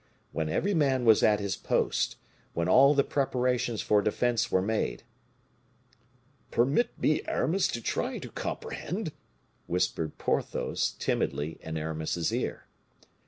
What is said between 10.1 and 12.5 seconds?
Porthos, timidly, in Aramis's